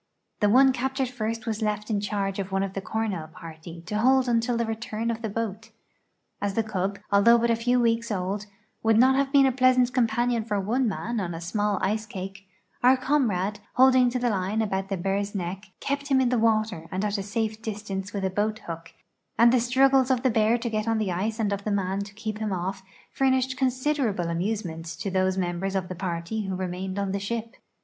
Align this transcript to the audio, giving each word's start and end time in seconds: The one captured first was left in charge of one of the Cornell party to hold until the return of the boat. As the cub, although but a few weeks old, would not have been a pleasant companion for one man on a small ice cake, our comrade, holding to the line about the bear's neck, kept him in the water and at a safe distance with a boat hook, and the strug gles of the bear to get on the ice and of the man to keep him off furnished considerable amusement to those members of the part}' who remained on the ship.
The 0.39 0.49
one 0.49 0.73
captured 0.73 1.09
first 1.09 1.45
was 1.45 1.61
left 1.61 1.91
in 1.91 2.01
charge 2.01 2.39
of 2.39 2.51
one 2.51 2.63
of 2.63 2.73
the 2.73 2.81
Cornell 2.81 3.27
party 3.27 3.83
to 3.85 3.99
hold 3.99 4.27
until 4.27 4.57
the 4.57 4.65
return 4.65 5.11
of 5.11 5.21
the 5.21 5.29
boat. 5.29 5.69
As 6.41 6.55
the 6.55 6.63
cub, 6.63 6.97
although 7.11 7.37
but 7.37 7.51
a 7.51 7.55
few 7.55 7.79
weeks 7.79 8.09
old, 8.09 8.47
would 8.81 8.97
not 8.97 9.15
have 9.15 9.31
been 9.31 9.45
a 9.45 9.51
pleasant 9.51 9.93
companion 9.93 10.43
for 10.43 10.59
one 10.59 10.87
man 10.87 11.19
on 11.19 11.35
a 11.35 11.39
small 11.39 11.77
ice 11.83 12.07
cake, 12.07 12.47
our 12.81 12.97
comrade, 12.97 13.59
holding 13.75 14.09
to 14.09 14.17
the 14.17 14.31
line 14.31 14.63
about 14.63 14.89
the 14.89 14.97
bear's 14.97 15.35
neck, 15.35 15.69
kept 15.79 16.07
him 16.07 16.19
in 16.19 16.29
the 16.29 16.39
water 16.39 16.87
and 16.91 17.05
at 17.05 17.19
a 17.19 17.21
safe 17.21 17.61
distance 17.61 18.11
with 18.11 18.25
a 18.25 18.31
boat 18.31 18.57
hook, 18.65 18.93
and 19.37 19.53
the 19.53 19.57
strug 19.57 19.91
gles 19.91 20.09
of 20.09 20.23
the 20.23 20.31
bear 20.31 20.57
to 20.57 20.67
get 20.71 20.87
on 20.87 20.97
the 20.97 21.11
ice 21.11 21.39
and 21.39 21.53
of 21.53 21.63
the 21.63 21.69
man 21.69 21.99
to 21.99 22.15
keep 22.15 22.39
him 22.39 22.51
off 22.51 22.81
furnished 23.11 23.55
considerable 23.55 24.29
amusement 24.29 24.85
to 24.87 25.11
those 25.11 25.37
members 25.37 25.75
of 25.75 25.89
the 25.89 25.95
part}' 25.95 26.29
who 26.29 26.55
remained 26.55 26.97
on 26.97 27.11
the 27.11 27.19
ship. 27.19 27.53